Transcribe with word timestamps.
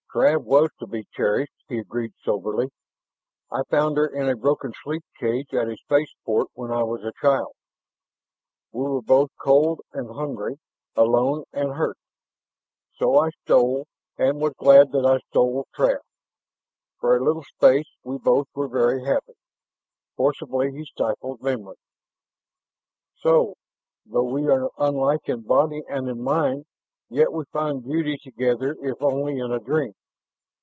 "Trav 0.13 0.43
was 0.43 0.69
to 0.81 0.85
be 0.87 1.07
cherished," 1.13 1.53
he 1.69 1.79
agreed 1.79 2.11
soberly. 2.21 2.69
"I 3.49 3.63
found 3.69 3.95
her 3.95 4.07
in 4.07 4.27
a 4.27 4.35
broken 4.35 4.73
sleep 4.83 5.05
cage 5.17 5.53
at 5.53 5.69
a 5.69 5.77
spaceport 5.77 6.49
when 6.53 6.69
I 6.69 6.83
was 6.83 7.05
a 7.05 7.13
child. 7.21 7.53
We 8.73 8.83
were 8.83 9.01
both 9.01 9.29
cold 9.41 9.79
and 9.93 10.09
hungry, 10.09 10.59
alone 10.97 11.45
and 11.53 11.75
hurt. 11.75 11.95
So 12.97 13.17
I 13.23 13.29
stole 13.29 13.85
and 14.17 14.41
was 14.41 14.51
glad 14.57 14.91
that 14.91 15.05
I 15.05 15.19
stole 15.29 15.65
Trav. 15.73 16.01
For 16.99 17.15
a 17.15 17.23
little 17.23 17.45
space 17.45 17.87
we 18.03 18.17
both 18.17 18.47
were 18.53 18.67
very 18.67 19.05
happy...." 19.05 19.35
Forcibly 20.17 20.73
he 20.73 20.83
stifled 20.83 21.41
memory. 21.41 21.77
"So, 23.15 23.53
though 24.05 24.25
we 24.29 24.45
are 24.49 24.71
unlike 24.77 25.29
in 25.29 25.43
body 25.43 25.83
and 25.89 26.09
in 26.09 26.21
mind, 26.21 26.65
yet 27.07 27.31
we 27.31 27.45
find 27.53 27.81
beauty 27.85 28.17
together 28.21 28.75
if 28.81 29.01
only 29.01 29.39
in 29.39 29.53
a 29.53 29.59
dream. 29.61 29.93